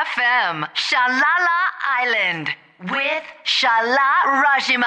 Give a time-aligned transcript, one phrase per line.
[0.00, 1.58] FM Shalala
[2.00, 2.46] Island
[2.84, 4.86] with Shalala Jima.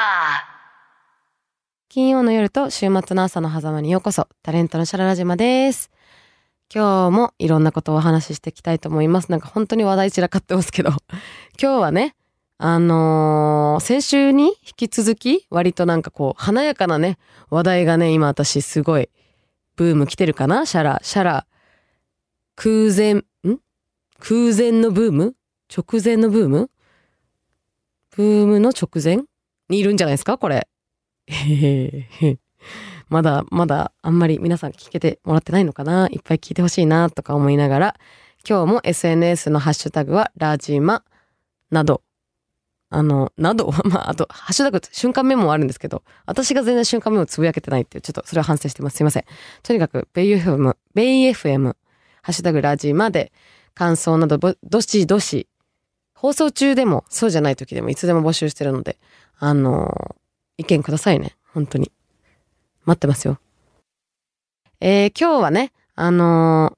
[1.88, 5.92] 金曜の夜と週末の朝の狭間にようこそ、タレントのシャララ島です。
[6.74, 9.30] 今日もいろんなことをお話ししていきたいと思います。
[9.30, 10.90] なんか本当に話題散らかってますけど、
[11.62, 12.16] 今日はね、
[12.58, 17.20] あのー先週に引き続き、割となんかこう、華やかなね、
[17.52, 19.12] 話題がね、今私すごい、
[19.76, 20.66] ブーム来てるかな？
[20.66, 21.46] シャラ、シャラ、
[22.56, 23.24] 空前、
[24.26, 25.36] 空前のブーム？
[25.76, 26.70] 直前のブーム？
[28.16, 29.18] ブームの直前
[29.68, 30.38] にいるんじゃないですか？
[30.38, 30.70] これ。
[33.10, 36.08] まだまだあんまり皆さん聞けてもらってないのかな？
[36.10, 37.10] いっぱい聞いてほしいな？
[37.10, 37.96] とか思いながら。
[38.48, 41.04] 今日も SNS のハッシュタグはラジマ
[41.70, 42.02] など。
[42.90, 43.74] あのなど？
[43.84, 48.96] まああとハッシュタグ瞬間メモもあるんですけど私が全然瞬間メモつぶやけてないっていうちょっとそれは反省してます。
[48.96, 49.26] すいません。
[49.64, 51.76] とにかくベイ FM ベイ FM
[52.22, 53.34] ハッシュタグラジマで
[53.76, 55.48] 感想などどしどし
[56.14, 58.98] 放送中でもそうじゃない時でもいつでも募集してるので
[59.38, 60.16] あの
[60.58, 61.36] 意見くださいね。
[61.54, 61.92] 本当に。
[62.86, 63.40] 待ってますよ。
[64.80, 66.78] えー今日はね、あのー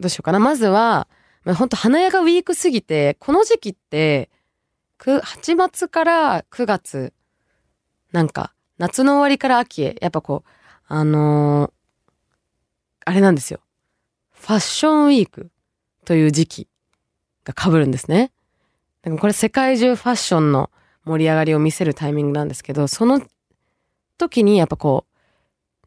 [0.00, 0.38] どうしようかな。
[0.38, 1.08] まずは、
[1.44, 4.30] まあ、本当花屋がウィークすぎて、この時期って、
[5.00, 7.12] 8月から9月、
[8.12, 10.50] なんか、夏の終わりから秋へ、やっぱこう、
[10.86, 11.72] あのー
[13.06, 13.60] あれなんですよ。
[14.32, 15.50] ファッションウィーク
[16.08, 16.68] という時期
[17.44, 18.32] が被るんですね。
[19.02, 20.70] でもこれ世界中ファッションの
[21.04, 23.20] 盛り上がりを見せるタイミングなんですけど、その
[24.16, 25.04] 時にやっぱこ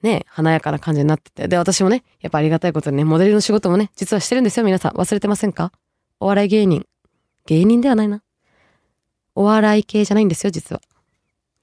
[0.04, 1.48] う、ね、華やかな感じになってて。
[1.48, 4.92] で、私もね、やっぱありがたいことにね、モデルの仕事もね、実はしてるんですよ、皆さん。
[4.92, 5.72] 忘れてませんか？
[6.20, 6.86] お笑い芸人。
[7.48, 8.22] 芸人ではないな。
[9.34, 10.84] お笑い系じゃないんですよ、実は。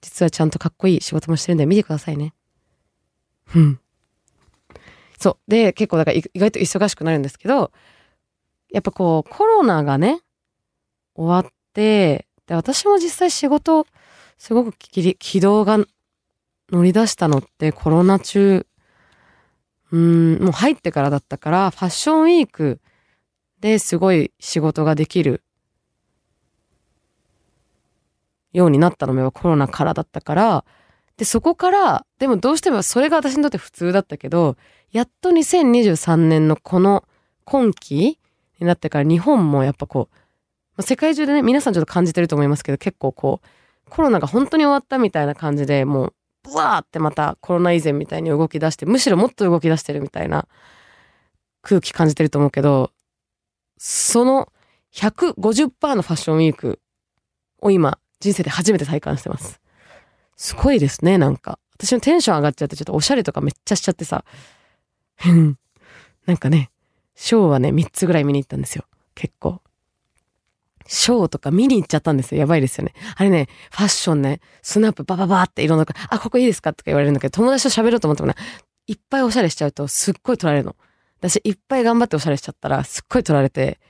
[0.00, 2.34] 実はちゃんとかっこいい仕事もしてるんで、見てくださいね。
[3.54, 3.80] うん。
[5.16, 5.50] そう。
[5.50, 7.70] で、結構だから意外と忙しくなるんですけど、
[8.70, 10.20] やっぱこう、コロナがね、
[11.14, 13.86] 終わって、で、私も実際仕事、
[14.38, 15.78] すごくきり軌道が
[16.70, 18.66] 乗り出したのってコロナ中、
[19.90, 22.80] うん、もう入ってからだったから、ファッションウィーク
[23.60, 25.42] ですごい仕事ができる
[28.52, 30.64] ようになったのもコロナからだったから、
[31.16, 34.56] で、そこから、でもどうしてもそれが私にとって普通だったけど、
[34.92, 37.04] やっと2023年のこの
[37.44, 38.17] 今期
[38.60, 40.16] になってから日本もやっぱこう、
[40.76, 46.14] ま世界中でね、皆さんちょっと感じてると思いますけど、結構こう、コロナが本当に終わったみたいな感じで、もう、
[46.44, 50.46] ブワーってまたコロナ以前みたいに動き出して、むしろもっと動き出してるみたいな
[51.62, 52.92] 空気感じてると思うけど、
[53.76, 54.52] その
[54.94, 56.80] 150%のファッションウィーク
[57.60, 59.60] を今、人生で初めて体感してます。
[60.36, 61.58] すごいですね、なんか。
[61.74, 64.24] 私のテンション上がっちゃって、ちょっとおしゃれとかめっちゃしちゃってさ。
[66.26, 66.70] なんかね、
[67.20, 68.84] ショーはね、3つぐらい見に行ったんですよ。
[69.16, 69.60] 結構。
[70.86, 72.40] ショーとか見に行っちゃったんですよ。
[72.40, 72.94] やばいですよね。
[73.16, 76.72] あれね、ファッションね、スナップバババっていろんな、あ、ここいいですか？
[76.72, 78.36] とか言われるんだけど、友達と喋ろうと思ってもね、
[78.86, 80.76] いっぱいおしゃれしちゃうとすっごい取られるの。
[81.18, 83.80] 私いっぱい頑張っておしゃれしちゃったらすっごい取られて、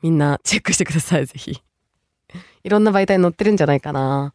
[0.00, 1.62] みんなチェックしてください、ぜひ。
[2.64, 4.32] いろんな媒体に載ってるんじゃないかな。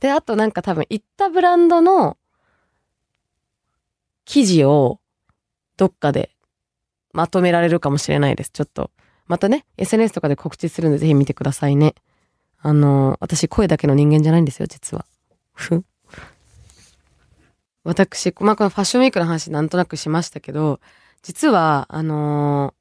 [0.00, 2.18] で、あとなんか多分行ったブランドの
[4.24, 5.00] 記事を
[5.76, 6.34] どっかで
[7.18, 8.50] まとめられるかもしれないです。
[8.50, 8.92] ちょっと。
[9.26, 11.96] またね、SNS とかで告知するんでぜひ見てくださいね。
[12.60, 15.04] あの、私声だけの人間じゃないんですよ、実は。
[15.52, 15.84] ふ
[17.82, 20.78] 私、まあ、このファッションウィークの話なんとなくしましたけど、
[21.22, 22.72] 実は、あの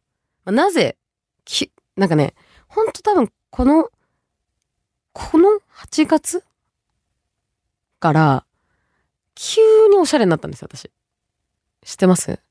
[0.46, 0.98] まなぜ、
[1.44, 2.36] き、なんかね、
[2.68, 3.90] ほんと多分この、
[5.14, 6.44] この8月
[8.00, 8.46] から、
[9.34, 10.92] 急におしゃれになったんですよ、私。
[11.82, 12.47] 知ってます？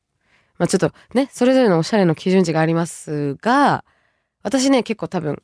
[0.59, 3.85] まあちょっとね、それぞれのおしゃれの基準値がありますが、
[4.43, 5.43] 私ね、結構多分、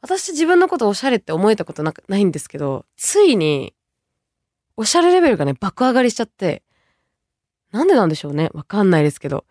[0.00, 3.74] 私自分のことおしゃれって思えたことなくないんですけど、ついに、
[4.76, 6.62] おしゃれレベルがね、爆上がりしちゃって、
[7.72, 8.50] なんでなんでしょうね？
[8.54, 9.44] わかんないですけど。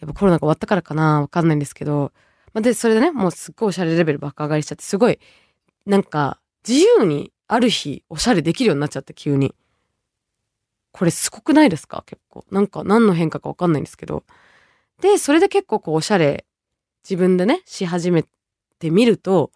[0.00, 1.22] やっぱコロナが終わったからかな？
[1.22, 2.12] わかんないんですけど。
[2.52, 5.18] まあ、で、それでね、もうすっごいおしゃれレベル爆上がりしちゃって、すごい、
[5.86, 9.54] なんか、自由にある日、おしゃれできるようになっちゃって、急に。
[10.98, 12.02] これすごくないですか？
[12.06, 12.44] 結構。
[12.50, 14.24] なんか何の変化かわかんないんですけど。
[15.00, 16.44] で、それで結構こうおしゃれ、
[17.08, 18.24] 自分でね、し始め
[18.80, 19.52] てみると、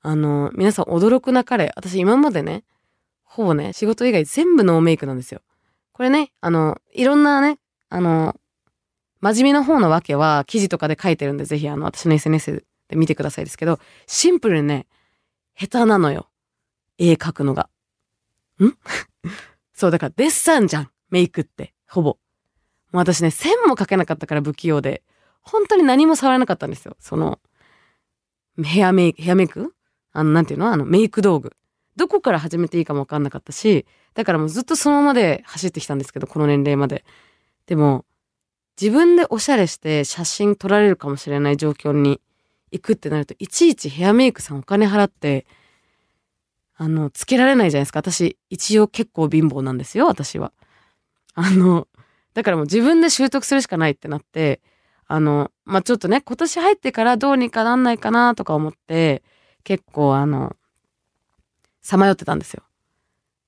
[0.00, 2.62] あの、皆さん驚くなかれ、私今までね、
[3.24, 5.40] ほぼね、仕事以外全部ノーメイクなんですよ。
[5.92, 7.58] これね、あの、いろんなね、
[7.88, 8.36] あの、
[9.20, 14.86] 真面目な方のわけは記事とかで書いてるんで、ぜひあの、私の SNS で見てくださいですけど、シンプルにね、
[15.58, 16.28] 下手なのよ。
[16.98, 17.68] 絵描くのが。
[18.62, 18.70] ん？
[19.80, 20.90] そう、だからデッサンじゃん。
[21.08, 21.72] メイクって。
[21.88, 22.10] ほぼ。
[22.10, 22.18] も
[22.92, 25.02] う私ね、線も描けなかったから不器用で、
[25.40, 26.98] 本当に何も触らなかったんですよ。
[27.00, 27.40] その、
[28.62, 29.74] ヘアメイク、ヘアメイク？
[30.12, 30.70] あの、なんていうの？
[30.70, 31.56] あの、メイク道具。
[31.96, 37.06] どこから始めていいかもわかんなかったし、だからもうずっとそのままで走ってきたんですけど、この年齢まで。
[37.64, 38.04] でも、
[38.78, 42.20] 自分でおしゃれして写真撮られるかもしれない状況に
[42.70, 45.46] 行くってなると、いちいちヘアメイクさんお金払って、
[46.82, 47.98] あの、つけられないじゃないですか。
[47.98, 50.50] 私、一応結構貧乏なんですよ、私は。
[51.34, 51.86] あの、
[52.32, 54.62] だからもう自分で習得するしかないってなって、
[55.06, 59.22] あの、まあ、ちょっとね、今年入ってからどうにかなんないかなとか思って、
[59.62, 60.56] 結構あの、
[61.82, 62.62] さまよってたんですよ。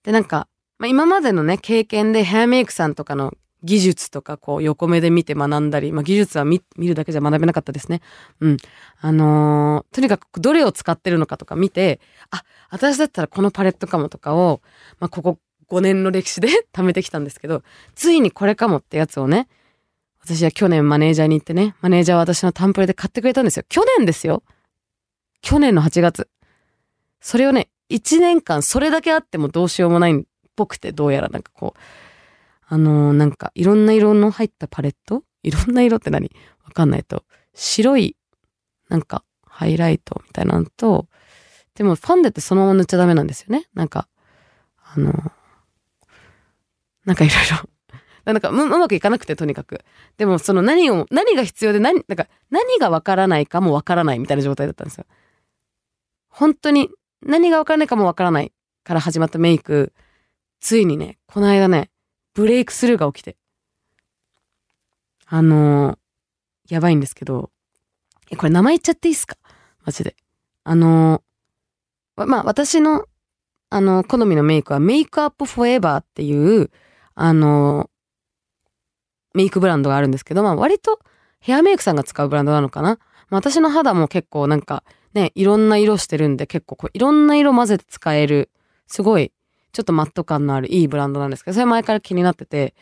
[0.02, 0.46] で、なんか、
[0.79, 3.32] まあ、今までのね、経験でヘアメイクさんとかの
[3.62, 8.00] 技術とかこう横目で見て学んだり、まあ、技術は見るだけじゃ学べなかったですね。
[8.41, 8.56] うん。
[9.00, 12.00] あのー、とにかくどれを使ってるのかとか見て、
[12.31, 14.61] あ、私だったらこのパレットかもとかを、
[14.99, 15.38] まあ、ここ
[15.69, 17.62] 5年の歴史で 貯めてきたんですけど、
[17.94, 19.49] ついにこれかもってやつをね、
[20.20, 23.65] 私は去年マネージャーに行ってね、マネージャーは私のタンプレで買ってくれたんですよ。
[23.69, 24.43] 去年ですよ。
[25.41, 26.29] 去年の8月。
[27.20, 30.25] それをね、1年間それだけあってもどうしようもないっ
[30.56, 31.81] ぽくて、どうやらなんかこう、
[32.72, 35.24] あのー、なんかいろんな色の入ったパレット？
[35.42, 36.30] いろんな色って何？
[36.64, 37.22] わかんないと。
[37.52, 38.16] 白い、
[38.88, 41.06] なんかハイライトみたいなのと、
[41.74, 43.66] でもファンデってそのまま塗っちゃダメなんですよね。
[43.74, 44.08] なんか、
[44.78, 45.30] あのー、
[47.04, 47.69] なんかいろいろ
[48.24, 49.84] なんかううまくいかなくてとにかく。
[50.16, 55.04] でもその何を、何が必要で何、なんか何がわからないかもわからないみたいな状態だったんですよ。
[56.30, 56.88] 本当に
[57.20, 58.50] 何がわからないかもわからない
[58.82, 59.92] から始まったメイク、
[60.60, 61.90] ついにね、この間ね、
[62.34, 63.37] ブレイクスルーが起きて。
[65.26, 67.50] あのー、やばいんですけど、
[68.31, 69.37] え、これ名前言っちゃっていいっすか？
[69.84, 70.17] マジで。
[70.64, 73.06] あのー、まあ、私の、
[73.70, 76.70] あの、好みのメイクはメイクアップフォーエバーっていう、
[77.14, 77.90] あの、
[79.34, 81.00] メイクブランドがあるんですけど、まあ、割と
[81.40, 82.99] ヘアメイクさんが使うブランドなのかな、
[83.31, 84.84] まあ、私の肌も結構なんか、
[85.14, 88.50] ね、いろんな色してるんで結構こういろんな色混ぜて使える、
[88.87, 89.32] すごい
[89.72, 92.74] ちょっとマット感のあるいいブランドなんですけど、それ前から気になってて、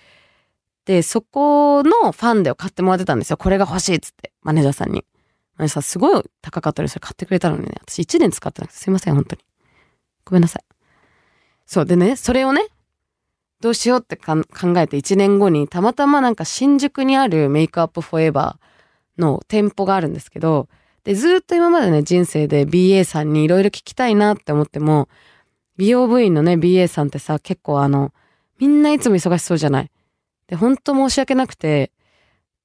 [0.84, 3.37] で、そこのファンデを買ってもらってたんですよ。
[3.37, 5.04] これが欲しいっつって、マネージャーさんに。
[5.56, 9.42] マネージャーさんすごい高かったりそれ買ってくれたのにね、私1年使ってなくてすいません、本当に。
[10.25, 10.64] ごめんなさい。
[11.66, 12.66] そう、でね、それをね、
[13.60, 14.42] どうしようって考
[14.78, 20.69] えて1年後にたまたまなんか新宿にあるメイクアップフォーエバーの店舗があるんですけど、
[21.04, 25.08] で、ずっと今までね、人生で BA さんにいろいろ聞きたいなって思っても、
[25.81, 28.12] 美容部員のね、BA さんってさ、結構あの、
[28.59, 29.91] みんないつも忙しそうじゃない？
[30.47, 31.91] で、ほんと申し訳なくて、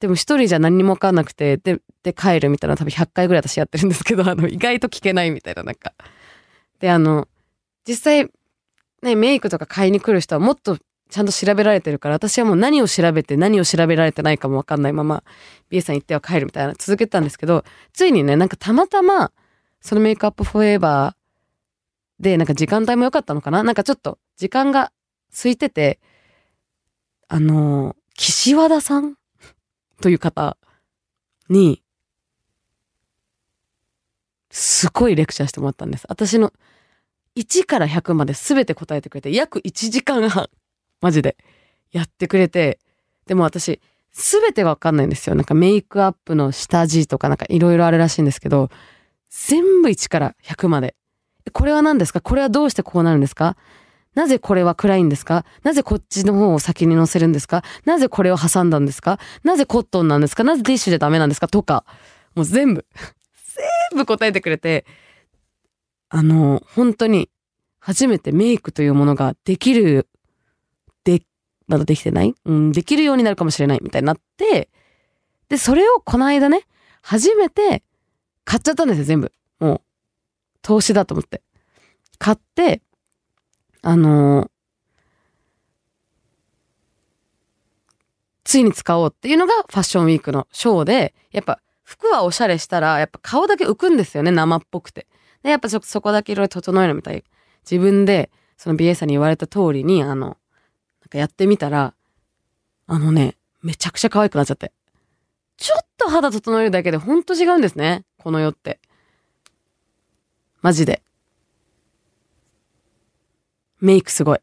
[0.02, 5.94] でも一人じゃ何にもわかんなくて、で、で帰るみたいな多分100回ぐらい私やってるんですけど、あの、意外と聞けないみたいな、なんか。
[6.82, 7.30] で、あの、
[7.88, 8.30] 実際、
[9.02, 10.78] ね、メイクとか買いに来る人はもっと
[11.10, 15.24] ちゃんと調べられてるから、私はもう何を調べて何を調べられてないかもわかんないまま、
[15.72, 17.64] BA さん行っては帰るみたいな続けたんですけど、
[17.94, 19.32] ついにね、なんかたまたま、
[19.80, 21.25] そのメイクアップフォーエバー
[22.20, 23.64] で、なんか時間帯も良かったのかな？
[23.64, 24.92] なんかちょっと時間が
[25.32, 26.00] 空いてて、
[27.28, 29.16] あのー、岸和田さん？
[30.02, 30.58] という方
[31.50, 31.82] に、
[34.52, 36.06] すごいレクチャーしてもらったんです。
[36.08, 36.54] 私の
[37.36, 40.50] 1から100まで全て答えてくれて、約1時間半、
[41.02, 41.38] マジで、
[41.92, 42.80] やってくれて、
[43.26, 45.36] でも私、全てわかんないんですよ。
[45.36, 48.70] なんかメイクアップの下地とかなんかいろいろあるらしいんですけど、
[49.30, 50.96] 全部1から100まで
[51.52, 52.22] これは何ですか？
[52.22, 53.56] これはどうしてこうなるんですか？
[54.16, 55.46] なぜこれは暗いんですか？
[55.64, 57.64] なぜこっちの方を先に乗せるんですか？
[57.86, 59.20] なぜこれを挟んだんですか？
[59.44, 60.44] なぜコットンなんですか？
[60.44, 61.48] なぜティッシュじゃダメなんですか？
[61.48, 61.86] とか、
[62.34, 62.86] もう全部
[63.92, 64.86] 全部答えてくれて、
[66.10, 67.30] あの、本当に
[67.80, 70.08] 初めてメイクというものができる、
[71.04, 71.22] で、
[71.68, 72.34] まだできてない？
[72.46, 74.70] うん、できるようになるかもしれないみたいになって、
[75.50, 76.62] で、それをこの間ね、
[77.02, 77.84] 初めて
[78.46, 79.32] 買っちゃったんですよ、全部。
[80.66, 81.44] 投資だと思って。
[82.18, 82.82] 買って、
[83.84, 84.50] あのー、
[88.44, 95.06] ついに使おうっていうのがファッションウィークのショーで、やっぱ服はおしゃれしたら、やっぱ顔だけ浮くんですよね、生っぽくて。
[95.44, 97.24] で、やっぱそ、そこだけいろいろ整えるみたい。
[97.62, 100.38] 自分で、その BA さんに言われた通りに、あの、なん
[101.12, 101.94] かやってみたら、
[102.88, 104.72] あのね、めちゃくちゃ可愛くなっちゃって。
[105.58, 108.04] ちょっと肌整えるだけでほんと違うんですね。
[108.18, 108.80] この世って。
[110.66, 111.04] マジで。
[113.82, 114.40] メイクすごい。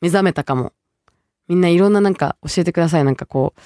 [0.00, 0.72] 目覚めたかも。
[1.46, 3.04] みんないろんななんか教えてください。
[3.04, 3.60] なんかこう、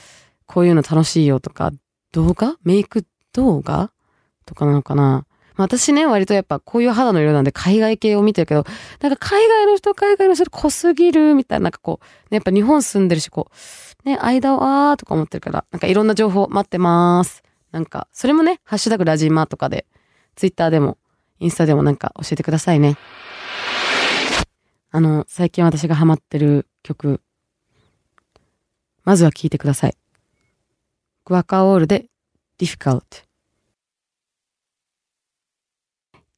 [0.46, 1.70] こういうの楽しいよとか、
[2.10, 2.56] 動画？
[2.64, 3.92] メイク動画？
[4.46, 5.24] とかなのかな
[5.54, 8.64] まあ、私ね、割とやっぱこういう肌の色なんで海外系を見てるけど、
[9.00, 13.48] なんか海外の人、海外の人濃すぎるみたいな、なんかこう、ね、やっぱ日本住んでるし、こ
[14.04, 17.44] う、ね、間をあーとか思ってるから、なんかいろんな情報待ってます。
[17.70, 19.86] なんか、それもね、ハッシュタグラジマとかで
[20.34, 20.98] ツイッターでも、
[21.40, 22.97] インスタでもなんか教えてくださいね。
[24.92, 27.20] あの、最近私がハマってる曲、
[29.04, 29.97] まずは聴いてください。
[31.25, 32.06] グアカオールで
[32.59, 33.02] Difficult。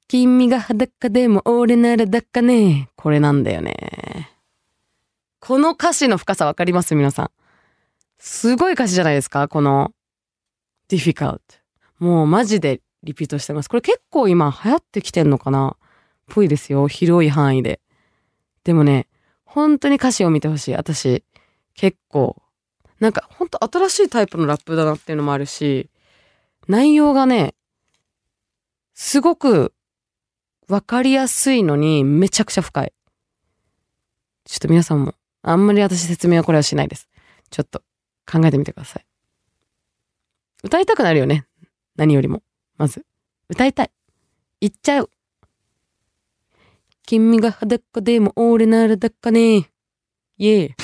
[0.07, 2.91] 君が裸でも俺ならだかね。
[2.97, 4.31] これなんだよね。
[5.41, 6.95] この歌詞の深さわかります？
[6.95, 7.31] 皆さん。
[8.19, 9.49] すごい歌詞じゃないですか？
[9.49, 9.93] この
[10.89, 11.41] difficult。
[11.99, 13.69] もうマジでリピートしてます。
[13.69, 15.77] これ結構今流行ってきてんのかな？
[16.29, 16.89] ぽいですよ。
[16.89, 17.81] 広い範囲で。
[18.65, 19.09] でもね、
[19.45, 20.75] 本当に歌詞を見てほしい。
[20.75, 21.25] 私、
[21.75, 22.41] 結構、
[23.01, 25.91] なんか本当新しいタイプのラップだなっていうのもあるし、
[26.69, 27.55] 内容がね、
[28.95, 29.75] すごく
[30.69, 32.93] わかりやすいのにめちゃくちゃ深い。
[34.45, 37.09] ちょっと皆さんも、あんまり私説明はこれはしないです。
[37.51, 37.83] ちょっと
[38.31, 39.07] 考えてみてください。
[40.63, 41.47] 歌いたくなるよね。
[41.97, 42.43] 何よりも。
[42.77, 43.05] まず。
[43.49, 43.91] 歌いたい。
[44.61, 45.11] 言っちゃう。
[47.05, 49.71] 君が裸でも俺ならだかね。
[50.39, 50.75] イェー。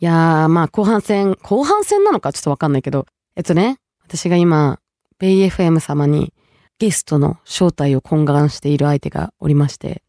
[0.00, 2.32] いやー、まあ後半戦、後半戦なのか？
[2.32, 4.78] ちょっとわかんないけど、えっとね、私が今、
[5.18, 6.32] ベイ FM 様に
[6.78, 10.04] ゲストの正体を懇願している相手がおりまして、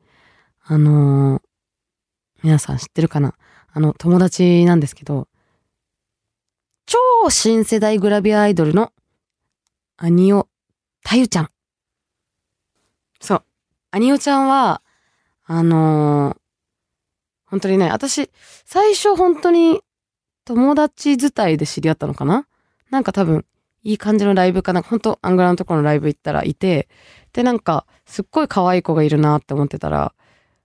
[0.63, 1.41] あのー、
[2.43, 3.33] 皆さん知ってるかな？
[3.71, 5.27] あの、友達なんですけど、
[6.91, 8.91] 超新世代グラビアアイドルの
[9.97, 10.47] アニオ
[11.03, 11.49] たゆちゃん。
[13.21, 13.43] そう。
[13.91, 14.81] アニオちゃんは、
[15.45, 16.37] あのー、
[17.45, 18.31] 本当にね、私、
[18.65, 19.81] 最初本当に
[20.45, 22.47] 友達伝いで知り合ったのかな？
[22.89, 23.45] なんか多分、
[23.83, 26.89] いい感じのライブかな、本当アングラのところのライブ行ったらいて、
[27.33, 30.15] で、なんか、すっごい可愛い子がいるなって思ってたら、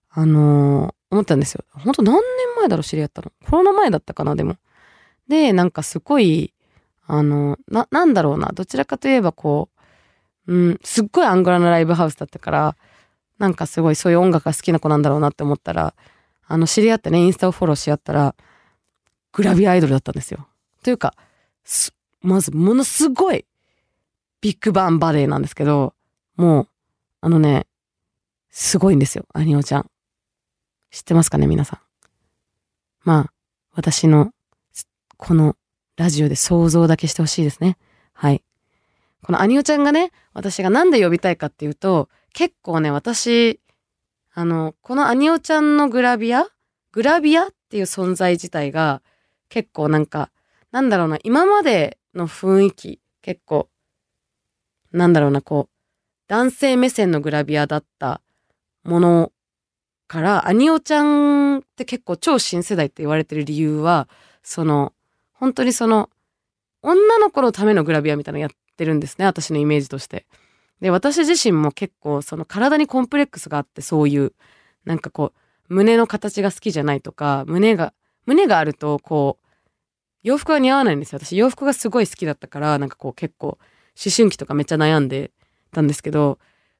[0.08, 1.66] あのー、思ったんですよ。
[1.72, 2.22] 本当何年
[2.56, 3.30] 前だろう知り合ったの？
[3.44, 4.56] コロナ前だったかな、でも。
[5.28, 6.52] で、なんかすごい、
[7.06, 9.68] あの、な、なんだろうな、どちらかといえばこ
[10.46, 12.76] う、うん、すっごいアングラのライブハウスだったから、
[13.38, 15.94] なんかすごいそういう音楽が好きな子なんだろうなって思ったら、
[16.46, 18.34] あの、知り合ってね、インスタをフォローし合ったら、
[19.32, 20.46] グラビアアイドルだったんですよ。
[20.82, 21.14] というか、
[22.20, 23.44] まず、ものすごい、
[24.40, 25.94] ビッグバンバレーなんですけど、
[26.36, 26.68] もう、
[27.20, 27.66] あのね、
[28.50, 29.90] すごいんですよ、アニオちゃん。
[30.90, 31.80] 知ってますかね、皆さん。
[33.02, 33.32] まあ、
[33.74, 34.32] 私の、
[35.16, 35.56] この
[35.96, 37.76] ラジオで想像だけしてほしいですね。
[38.12, 38.42] はい。
[39.22, 43.60] このアニオちゃんがね、私がなんで呼びたいかっていうと、結構ね、私、
[44.34, 46.46] あの、このアニオちゃんのグラビア
[46.92, 49.02] グラビアっていう存在自体が
[49.48, 50.30] 結構なんか、
[50.72, 53.68] なんだろうな、今までの雰囲気結構、
[54.92, 55.74] なんだろうな、こう、
[56.28, 58.20] 男性目線のグラビアだった
[58.82, 59.32] もの
[60.06, 64.08] から、アニオちゃんって結構超新世代って言われてる理由は、
[64.42, 64.92] その、
[65.34, 66.10] 本当にその、
[66.82, 70.26] 女の子のためのグラビアみたいなのやってるんですね、私のイメージとして。
[70.80, 74.32] で、私自身も結構その体にコンプレックスがあってそういう、
[74.84, 77.94] なんかこう、胸の形が好きじゃないとか、胸が、
[78.26, 79.44] 胸があるとこう、
[80.22, 81.18] 洋服が似合わないんですよ。
[81.18, 83.58] 私洋服がすごい好きだったから、なんかこう結構、
[83.96, 85.30] 思春期とかめっちゃ悩んで
[85.72, 86.38] たんですけど、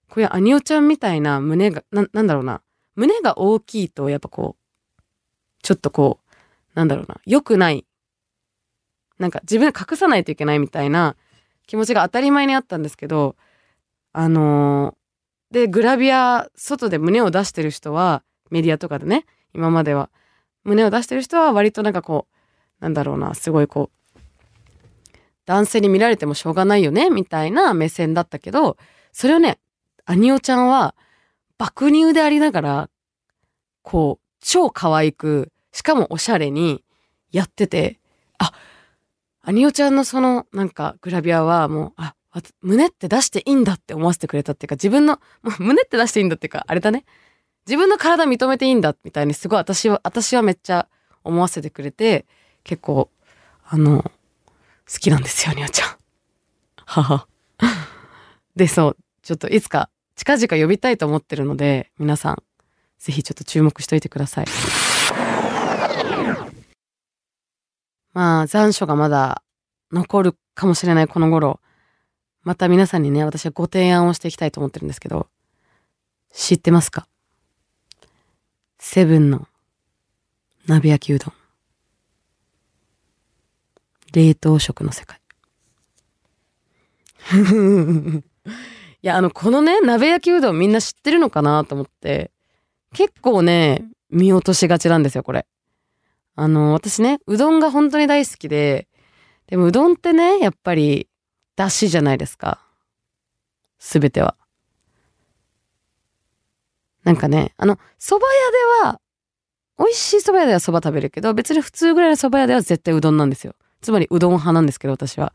[0.08, 2.62] こういうアニオちゃんみたいな胸が、な、なんだろうな。
[2.96, 5.02] 胸が大きいとやっぱこう、
[5.62, 6.32] ちょっとこう、
[6.74, 7.20] なんだろうな。
[7.26, 7.86] 良くない。
[9.18, 11.16] なんか自分隠さないといけないみたいな
[11.66, 13.36] 気持ちが当たり前にあったんですけど、
[14.12, 20.10] あのー、で、グラビア、外で胸を出してる人は、メディアとかでね、今までは、
[20.64, 22.26] 胸を出してる人は割となんかこ
[22.80, 24.18] う、なんだろうな、すごいこう、
[25.46, 28.76] 男性に見られてもしょうがないよね、みたいな目線だったけど、
[29.12, 29.58] それをね、
[30.04, 30.94] アニオちゃんは、
[31.56, 32.90] 爆乳でありながら、
[33.82, 36.84] こう、超可愛く、しかもおしゃれに
[37.30, 38.00] やってて、
[38.38, 38.52] あ、
[39.46, 42.14] アニオちゃんのその、なんか、グラビアはもう、あ、
[42.62, 45.20] 胸って出していいんだって思わせてくれたっていうか、自分の、
[45.58, 47.04] 胸って出していいんだっていうか、あれだね。
[47.66, 50.88] 自分の体認めていいんだみたいにすごい私は、私はめっちゃ
[51.22, 52.26] 思わせてくれて、
[52.64, 53.10] 結構、
[53.66, 55.88] あの、好きなんですよ、にゃちゃん。
[56.86, 57.26] はは。
[58.56, 62.42] で、そう、ちょっといつか近々呼びたいと思ってるので、皆さん、
[62.98, 64.46] ぜひちょっと注目しといてください。
[68.14, 69.42] まあ、残暑がまだ
[69.92, 71.60] 残るかもしれないこの頃、
[72.42, 75.28] また皆さんにね、私はご提案をしていきたいと思ってるんですけど、
[76.32, 77.06] 知ってますか？
[78.78, 79.48] セブンの
[80.66, 81.32] 鍋焼きうどん。
[84.12, 85.20] 冷凍食の世界。
[89.02, 92.30] いや、あの、このね、鍋焼きうどんみんな知ってるのかなと思って、
[92.92, 95.46] 結構ね、見落としがちなんですよ、これ。
[96.36, 98.88] あの、私ね、うどんが本当に大好きで、
[99.48, 101.08] でもうどんってね、やっぱり、
[101.56, 102.60] 出汁じゃないですか。
[103.78, 104.36] すべては。
[107.04, 108.24] なんかね、あの、蕎麦
[108.82, 109.00] 屋では、
[109.78, 113.54] 美味しい蕎麦屋では蕎麦食べるけど、別に普通ぐらいの蕎麦屋では絶対うどんなんですよ。
[113.82, 115.34] つまりうどん派なんですけど、私は。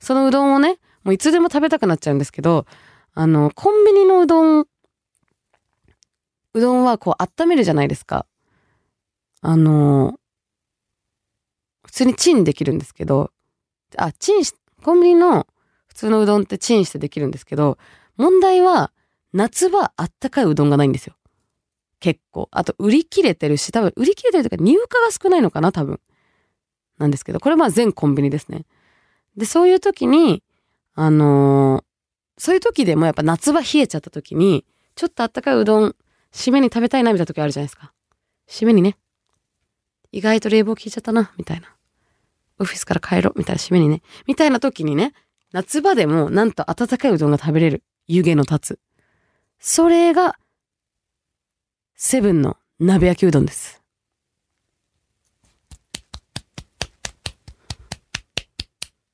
[0.00, 2.66] そのうどんをね、もういつでも食べたくなっちゃうんですけど、
[3.14, 4.66] あの、コンビニのうどん、
[6.54, 8.26] うどんはこう温めるじゃないですか。
[9.42, 10.19] あの、
[11.90, 13.32] 普通にチンできるんですけど、
[13.96, 14.54] あ、チンし、
[14.84, 15.48] コンビニの
[15.88, 17.78] 普通のうどんってチンしてできるんですけど、
[18.16, 18.92] 問題は
[19.32, 21.16] 夏場あったかいうどんがないんですよ。
[21.98, 22.48] 結構。
[22.52, 26.00] あと売り切れてるし、多分売り切れてるというか入荷が少ないのかな、多分。
[26.98, 28.66] なんですけど、これまあ全コンビニですね。
[29.36, 30.44] で、そういう時に、
[30.94, 31.90] あのー
[32.40, 35.94] そういう時でもやっぱ夏場冷えちゃった時に、ちょっとあったかいうどん、
[36.32, 37.92] 締めに食べたいなみたいな時あるじゃないですか。
[38.48, 38.96] 締めにね。
[40.10, 41.68] 意外と冷房効いちゃったな、みたいな。
[42.60, 44.02] オフィスから帰ろう、みたいな締めにね。
[44.26, 45.14] みたいな時にね、
[45.50, 47.82] 夏場でもなんと温かいうどんが食べれる。
[48.06, 48.78] 湯気の立つ。
[49.58, 50.36] それが、
[51.94, 53.82] セブンの鍋焼きうどんです。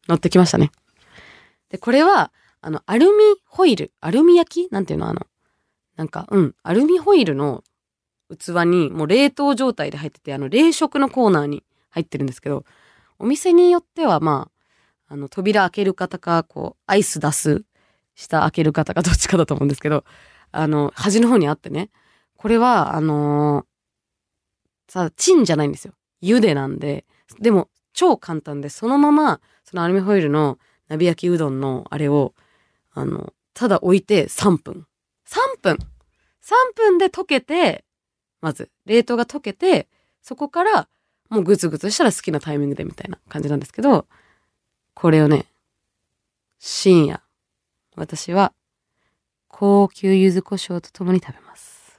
[0.09, 0.71] 乗ってきましたね。
[1.69, 3.13] で、これは、あの、アルミ
[3.45, 4.73] ホイル、アルミ焼き？
[4.73, 5.09] なんていうの？
[5.09, 5.27] あの、
[5.97, 7.65] なんか、うん、アルミホイルの
[8.31, 12.65] 器にもう冷凍状態で入ってて、あの、冷食のコーナーに入ってるんですけど、
[13.19, 14.51] お店によっては、ま
[15.09, 17.65] あ、あの、扉開ける方か、こう、アイス出す、
[18.15, 20.05] 下開ける方か、どっちかだと思うんですけど、
[20.53, 21.91] あの、端の方にあってね、
[22.37, 23.77] これは、あのー
[24.89, 25.95] さ、チンじゃないんですよ。
[26.23, 27.05] 茹でなんで、
[27.41, 30.59] でも、超簡単で、そのまま、そのアルミホイルの
[30.89, 32.35] 鍋焼きうどんのあれを、
[32.93, 34.87] あの、ただ置いて3分。
[35.27, 35.79] 3分
[36.41, 37.85] !3 分で溶けて、
[38.41, 39.89] まず、冷凍が溶けて、
[40.23, 40.89] そこから、
[41.29, 44.07] もうグツグツしたら好きなタイミングでみたいな感じなんですけど、
[44.95, 45.47] これをね、
[46.59, 47.23] 深夜、
[47.97, 48.53] 私は、
[49.49, 51.99] 高級柚子胡椒とともに食べます。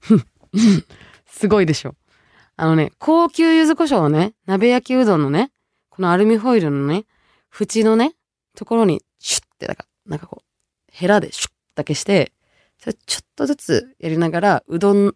[1.26, 1.94] すごいでしょ。
[2.56, 5.52] あのね、高級柚子胡椒をね、鍋焼きうどんのね、
[5.88, 7.04] このアルミホイルのね、
[7.50, 8.14] 縁のね、
[8.54, 10.44] ところにシュッて、なんか、なんかこう、
[10.90, 12.32] ヘラでシュッだけして、
[12.78, 15.14] それちょっとずつやりながら、うどん、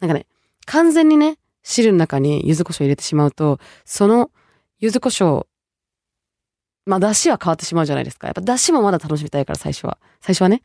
[0.00, 0.26] なんかね、
[0.66, 4.30] 完全にね、汁の中に柚子胡椒入れてしまうと、その
[4.78, 5.46] 柚子胡椒、
[6.84, 8.28] まあ、出汁は変わってしまうじゃないですか。
[8.28, 9.98] やっぱ出汁もまだ楽しみたいから、最初は。
[10.20, 10.62] 最初はね。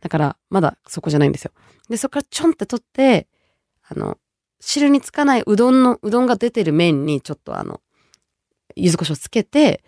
[0.00, 1.52] だから、まだそこじゃないんですよ。
[1.88, 3.28] で、そこからちょんって取って、
[3.88, 4.18] あの、
[4.60, 7.80] 汁につかないうどんの、うどんが出てる麺にちょっとあの、
[8.76, 9.82] 柚子胡椒つけて、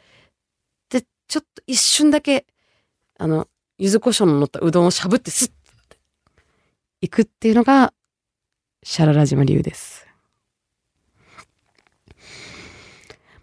[0.88, 2.46] で、ちょっと一瞬だけ、
[3.18, 5.98] あの、柚子胡椒の乗ったうどんをしゃぶってスッて
[7.00, 7.92] いくっていうのが、
[8.86, 10.06] シャララ島流です。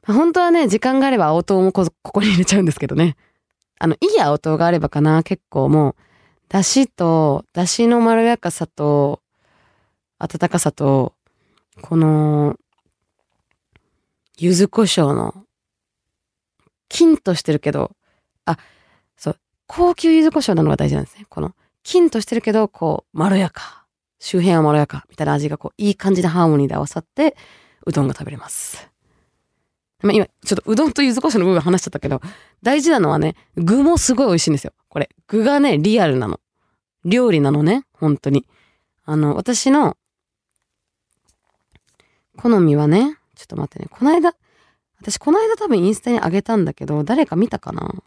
[0.07, 3.17] まあ本当はね、時間があれば青唐もここに入れちゃうんですけどね。
[3.79, 5.95] あの、いい青唐があればかな、結構もう、
[6.47, 9.23] だしと、だしのまろやかさと、
[10.19, 11.15] 温かさと、
[11.81, 12.55] この、
[14.37, 15.45] 柚子胡椒の、
[16.87, 17.95] キンとしてるけど、
[18.45, 18.59] あ、
[19.17, 21.25] そう、高級柚子胡椒なのが大事なんですね。
[21.29, 23.80] この、キンとしてるけど、こう、まろやか。
[24.23, 25.05] 周辺はまろやか。
[25.09, 27.35] みたいな味がこう、いい感じでハーモニーで合わさって、
[27.87, 28.87] うどんが食べれます。
[30.03, 32.21] 今、ちょっとうどんと柚子胡椒の部分話しちゃったけど、
[32.61, 34.73] 大事なのはね、具もすごい美味しいんですよ。
[34.89, 35.09] これ。
[35.27, 36.39] 具がね、リアルなの。
[37.03, 37.83] 料理なのね。
[37.93, 38.45] 本当に。
[39.05, 39.97] あの、私の、
[42.37, 43.87] 好みはね、ちょっと待ってね。
[43.89, 44.35] この間、
[44.99, 48.03] 私この間多分インスタにあげたんだけど、誰か見たかな？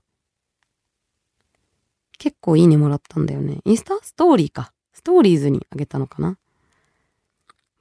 [2.19, 3.59] 結構いいねもらったんだよね。
[3.65, 4.73] インスタストーリーか。
[4.95, 6.39] ストーリーズにあげたのかな？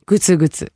[0.06, 0.73] ぐつぐつ。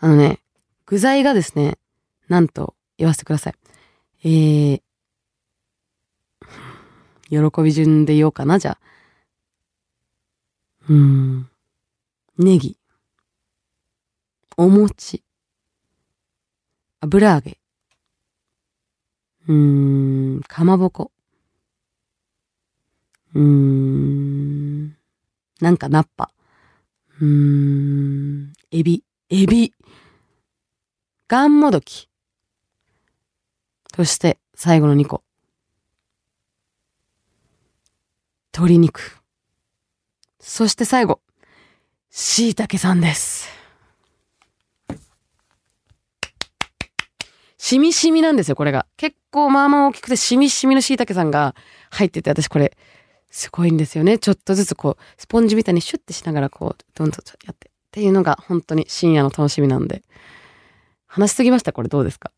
[0.00, 0.40] あのね、
[0.86, 1.78] 具材がですね、
[2.26, 3.54] なんと言わせてください。
[4.24, 4.82] えー、
[7.30, 8.78] 喜び順で言おうかな、じゃあ。
[10.88, 11.48] うーん。
[12.38, 12.76] ネギ。
[14.56, 15.22] お餅。
[17.00, 17.56] 油揚げ。
[19.48, 21.12] うーん、かまぼこ。
[23.34, 24.96] うん、
[25.60, 26.32] なんかナッパ。
[27.20, 29.04] うーん、エビ。
[29.28, 29.72] エビ。
[31.28, 32.08] ガンモドキ。
[33.94, 35.22] そして、最後の2個。
[38.52, 39.20] 鶏肉。
[40.40, 41.20] そして最後。
[42.10, 43.48] 椎茸さんです。
[47.58, 48.86] しみしみなんですよ、これが。
[48.96, 51.54] 結構まあまあ大きくてしみしみの椎茸さんが
[51.90, 52.76] 入ってて、私これ、
[53.30, 54.18] すごいんですよね。
[54.18, 57.68] ちょっとずつこう、スポンジみたいにシュッてしながらこう、どんどんやって。
[57.68, 60.04] っていうのが本当に深夜の楽しみなんで。
[61.06, 61.72] 話しすぎました？
[61.72, 62.30] これどうですか？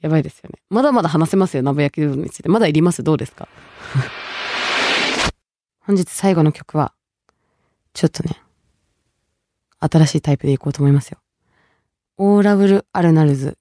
[0.00, 0.58] やばいですよね。
[0.70, 2.48] まだまだ話せますよ、鍋焼きうどんについて。
[2.48, 3.04] まだいります？
[3.04, 3.48] どうですか？
[5.80, 6.92] 本日最後の曲は、
[7.92, 8.42] ちょっとね、
[9.78, 11.18] 新しいタイプでいこうと思いますよ。
[12.16, 13.56] オーラブル・アルナルズ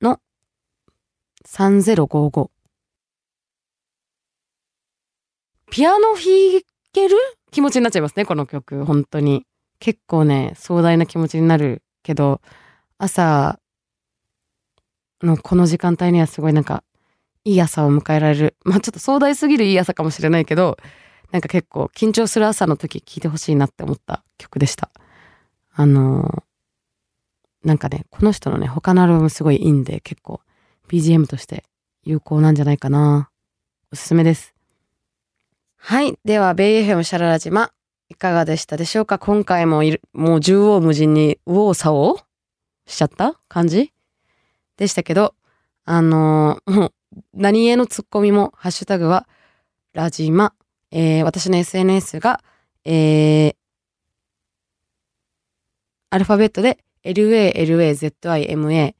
[0.00, 0.18] の
[1.46, 2.50] 3055。
[5.72, 6.60] ピアノ弾
[6.92, 7.16] ける？
[7.50, 8.84] 気持ちになっちゃいますね、この曲。
[8.84, 9.46] 本当に。
[9.80, 12.42] 結構ね、壮大な気持ちになるけど、
[12.98, 13.58] 朝
[15.22, 16.84] のこの時間帯にはすごいなんか、
[17.46, 18.56] いい朝を迎えられる。
[18.66, 20.76] まあちょっと壮大すぎるいい朝かもしれないけど、
[21.30, 24.90] なんか結構緊張する朝の時聴いてほしいなって思った曲でした。
[25.72, 30.42] あのー、なんかね、この人のね、他のアルバムすごいいいんで、結構
[30.90, 31.64] BGM として
[32.04, 33.30] 有効なんじゃないかな。
[33.90, 34.51] おすすめです。
[35.84, 36.16] はい。
[36.24, 37.72] では、ベイエフェムシャララ島、
[38.08, 39.18] いかがでしたでしょうか？
[39.18, 42.22] 今回もいる、もう縦横無尽に右往左往？
[42.86, 43.40] しちゃった？
[43.48, 43.92] 感じ？
[44.76, 45.34] でしたけど、
[45.84, 46.92] あのー、もう
[47.34, 49.26] 何へのツッコミも、ハッシュタグは、
[49.92, 50.54] ラジマ、
[50.92, 52.44] えー、私の SNS が、
[52.84, 53.54] えー、
[56.10, 58.94] アルファベットで LALAZIMA、